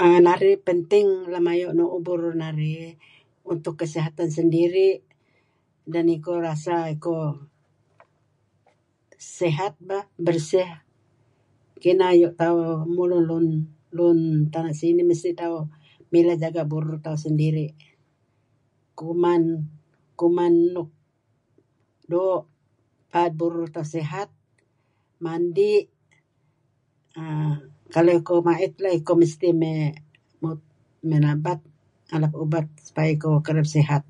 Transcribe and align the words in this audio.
Lem 0.00 0.14
narih 0.26 0.58
penting 0.68 1.06
lem 1.32 1.46
ayu' 1.52 1.76
nu'uh 1.78 2.02
burur 2.06 2.34
narih 2.42 2.82
untuk 3.52 3.74
kesihatan 3.80 4.28
sendiri' 4.38 4.96
dan 5.92 6.06
iko 6.16 6.32
rasa 6.48 6.74
iko 6.96 7.16
sihat 9.38 9.74
bah, 9.88 10.04
bersih, 10.26 10.68
kineh 11.82 12.08
ayu' 12.12 12.32
tauh 12.40 12.64
mulun 12.96 13.24
luun 13.96 14.18
tana' 14.52 14.78
sinih 14.80 15.06
mesti 15.10 15.30
tauh 15.40 15.62
mileh 16.12 16.36
jaga' 16.42 16.70
burur 16.72 16.96
tauh 17.04 17.20
sendiri'. 17.24 17.72
Kuman 18.98 19.42
kuman 20.20 20.54
nuk 20.74 20.90
doo' 22.12 22.42
paad 23.12 23.32
burur 23.40 23.66
tauh 23.74 23.88
sihat, 23.94 24.28
mandi', 25.24 25.86
kalau 27.94 28.12
iko 28.20 28.34
ma'it 28.46 28.72
mesti 28.82 29.02
koh 29.06 29.16
mey 31.08 31.16
nabat, 31.24 31.60
ngalap 32.08 32.32
ubat 32.44 32.66
supaya 32.86 33.08
iko 33.16 33.30
kereb 33.46 33.66
sihat. 33.76 34.04